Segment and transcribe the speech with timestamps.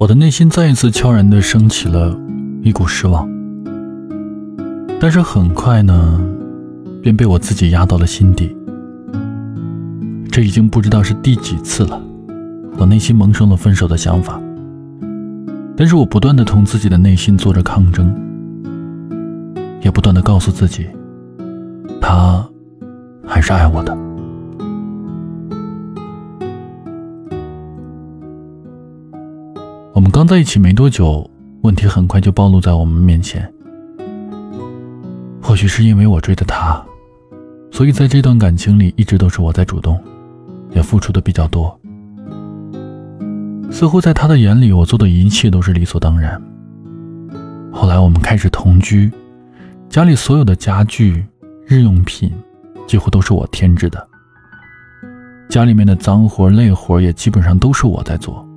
[0.00, 2.18] 我的内心再一次悄然地升起了
[2.62, 3.28] 一股失望，
[4.98, 6.18] 但是很快呢，
[7.02, 8.56] 便被我自己压到了心底。
[10.32, 12.00] 这已经不知道是第几次了，
[12.78, 14.40] 我内心萌生了分手的想法，
[15.76, 18.10] 但是我不断地同自己的内心做着抗争，
[19.82, 20.86] 也不断地告诉自己，
[22.00, 22.42] 他
[23.26, 24.09] 还是爱我的。
[30.00, 33.46] 我们刚在一起没多久，问题很快就暴露在我们面前。
[35.42, 36.82] 或许是因为我追的他，
[37.70, 40.02] 所以在这段感情里一直都是我在主动，
[40.70, 41.78] 也付出的比较多。
[43.70, 46.40] 似乎在他的眼里，我做的一切都是理所当然。
[47.70, 49.12] 后来我们开始同居，
[49.90, 51.22] 家里所有的家具、
[51.66, 52.32] 日用品，
[52.86, 54.08] 几乎都是我添置的。
[55.50, 58.48] 家里面的脏活累活也基本上都是我在做。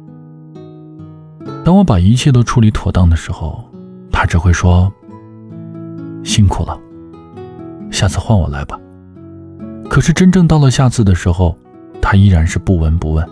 [1.64, 3.64] 当我把一切都处理妥当的时候，
[4.12, 4.92] 他只会说
[6.24, 6.78] ：“辛苦了，
[7.92, 8.80] 下次换我来吧。”
[9.90, 11.58] 可是真正到了下次的时候，
[12.02, 13.28] 他依然是不闻不问。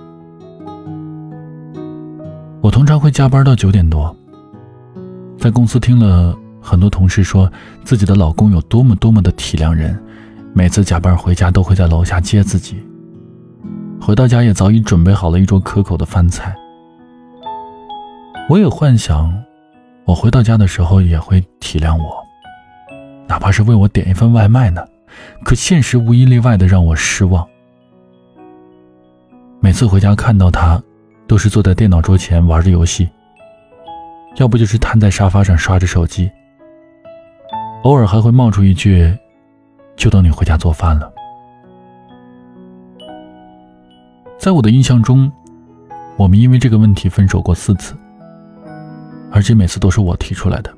[2.62, 4.16] 我通常会加班到九点多，
[5.38, 7.52] 在公司听了很多同事说
[7.84, 9.98] 自己的老公有多么多么的体谅人，
[10.54, 12.78] 每次加班回家都会在楼下接自己，
[14.00, 16.56] 回到家也早已准备好了一桌可口的饭菜。
[18.52, 19.34] 我也幻想，
[20.04, 22.22] 我回到家的时候也会体谅我，
[23.26, 24.86] 哪怕是为我点一份外卖呢。
[25.46, 27.48] 可现实无一例外的让我失望。
[29.62, 30.84] 每次回家看到他，
[31.28, 33.10] 都是坐在电脑桌前玩着游戏，
[34.36, 36.30] 要不就是瘫在沙发上刷着手机。
[37.84, 39.18] 偶尔还会冒出一句
[39.96, 41.10] ：“就等你回家做饭了。”
[44.38, 45.32] 在我的印象中，
[46.18, 47.96] 我们因为这个问题分手过四次。
[49.32, 50.72] 而且每次都是我提出来的，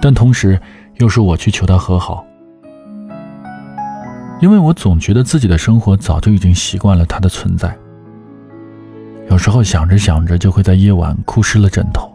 [0.00, 0.58] 但同时
[0.94, 2.24] 又是我去求他和好，
[4.40, 7.76] 因为我总觉得自己的生活早就已经习惯了他的存在。
[9.30, 12.10] 有时候想着想着，就会在夜晚哭湿了枕头。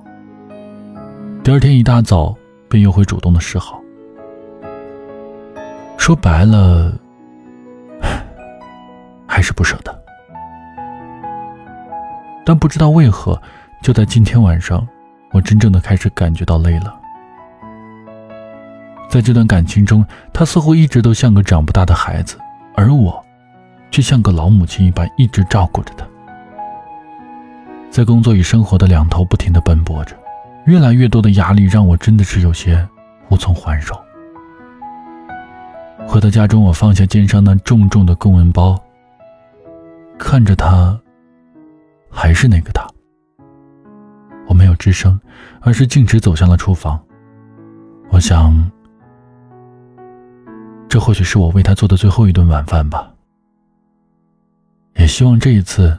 [1.43, 2.35] 第二天一大早，
[2.67, 3.79] 便又会主动的示好。
[5.95, 6.91] 说白了，
[9.27, 10.03] 还是不舍得。
[12.43, 13.39] 但不知道为何，
[13.83, 14.85] 就在今天晚上。
[15.33, 16.97] 我真正的开始感觉到累了。
[19.09, 22.37] 在这段感情中，他似乎一直都像个长不大的孩子，
[22.75, 23.23] 而我，
[23.91, 26.05] 却像个老母亲一般一直照顾着他。
[27.91, 30.15] 在工作与生活的两头不停的奔波着，
[30.65, 32.87] 越来越多的压力让我真的是有些
[33.29, 33.95] 无从还手。
[36.07, 38.79] 回到家中，我放下肩上那重重的公文包，
[40.17, 40.99] 看着他，
[42.09, 42.87] 还是那个他。
[44.83, 45.17] 之声，
[45.61, 47.01] 而是径直走向了厨房。
[48.09, 48.69] 我想，
[50.89, 53.09] 这或许是我为他做的最后一顿晚饭吧。
[54.97, 55.97] 也希望这一次，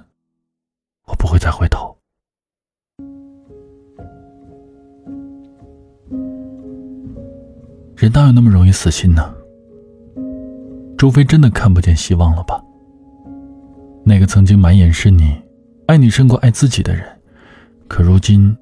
[1.06, 1.96] 我不会再回头。
[7.96, 9.34] 人哪有那么容易死心呢？
[10.98, 12.62] 周飞真的看不见希望了吧？
[14.04, 15.42] 那个曾经满眼是你，
[15.86, 17.02] 爱你胜过爱自己的人。
[17.88, 18.54] 可如今，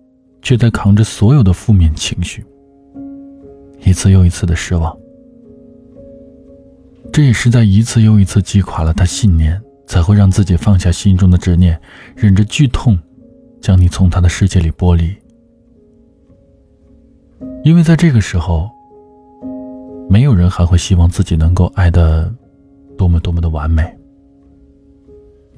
[0.43, 2.45] 却在扛着所有的负面情绪，
[3.85, 4.95] 一次又一次的失望。
[7.13, 11.81] 这也是在一次又一次击垮了他信念，才会让自己放下心中的执念，
[12.17, 12.99] 忍着剧痛，
[13.61, 15.15] 将你从他的世界里剥离。
[17.65, 18.69] 因为在这个时候，
[20.09, 22.33] 没有人还会希望自己能够爱的
[22.99, 23.85] 多么多么的完美，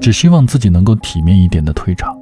[0.00, 2.13] 只希望自己能够体面一点的退场。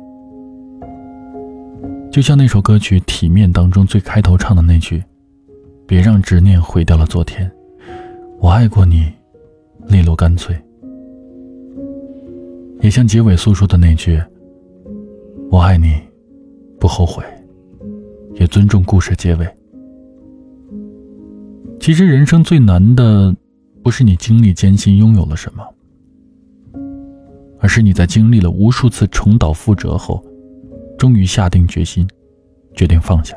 [2.13, 5.03] 就像那首歌曲《体面》当中最开头唱的那句
[5.89, 7.51] ：“别让执念毁掉了昨天，
[8.39, 9.11] 我爱过你，
[9.89, 10.55] 利落干脆。”
[12.83, 14.23] 也像结尾诉说的那句
[15.51, 15.95] ：“我爱你，
[16.79, 17.25] 不后悔，
[18.35, 19.49] 也尊重故事结尾。”
[21.81, 23.35] 其实人生最难的，
[23.83, 25.67] 不是你经历艰辛拥有了什么，
[27.59, 30.23] 而是你在经历了无数次重蹈覆辙后。
[31.03, 32.09] 终于下定决心，
[32.77, 33.37] 决定放下。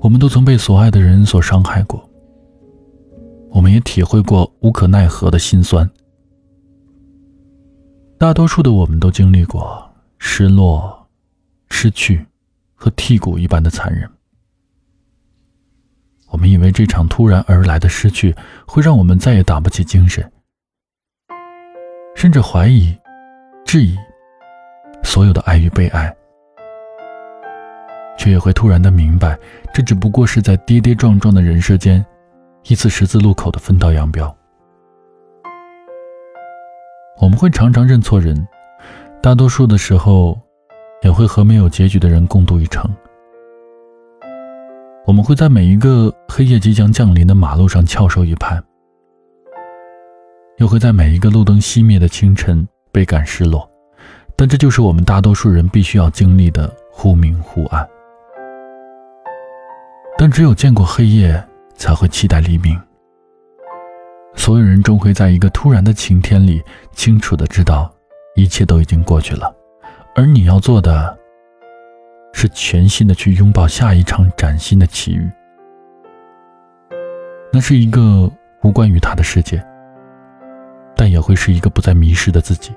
[0.00, 2.02] 我们都曾被所爱的人所伤害过，
[3.50, 5.86] 我们也体会过无可奈何的心酸。
[8.16, 9.86] 大多数的我们都经历过
[10.18, 11.06] 失落、
[11.68, 12.24] 失去
[12.74, 14.08] 和剔骨一般的残忍。
[16.30, 18.34] 我们以为这场突然而来的失去
[18.66, 20.32] 会让我们再也打不起精神，
[22.16, 22.96] 甚至怀疑。
[23.72, 23.96] 质疑
[25.02, 26.14] 所有的爱与被爱，
[28.18, 29.34] 却也会突然的明白，
[29.72, 32.04] 这只不过是在跌跌撞撞的人世间，
[32.64, 34.36] 一次十字路口的分道扬镳。
[37.18, 38.46] 我们会常常认错人，
[39.22, 40.38] 大多数的时候，
[41.02, 42.84] 也会和没有结局的人共度一程。
[45.06, 48.62] 我们会在每一个黑夜即将降临的马路上翘首以盼，
[50.58, 53.68] 又会在每一个路灯熄灭的清晨倍感失落。
[54.36, 57.88] 但这就是我们大多数人必须要经历的忽明忽暗。
[60.18, 61.42] 但只有见过黑夜，
[61.74, 62.80] 才会期待黎明。
[64.34, 66.62] 所有人终会在一个突然的晴天里，
[66.92, 67.92] 清楚的知道，
[68.36, 69.52] 一切都已经过去了，
[70.14, 71.18] 而你要做的。
[72.34, 75.30] 是全新的去拥抱下一场崭新的奇遇。
[77.52, 78.28] 那是一个
[78.62, 79.62] 无关于他的世界，
[80.96, 82.72] 但也会是一个不再迷失的自己。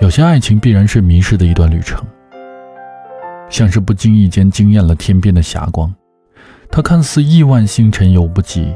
[0.00, 2.00] 有些爱情必然是迷失的一段旅程，
[3.50, 5.92] 像是不经意间惊艳了天边的霞光，
[6.70, 8.72] 它看似亿万星辰犹不及，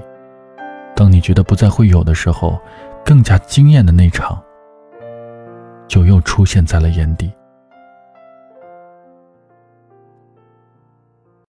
[0.96, 2.60] 当你觉得不再会有的时候，
[3.04, 4.42] 更加惊艳的那场，
[5.86, 7.30] 就又出现在了眼底。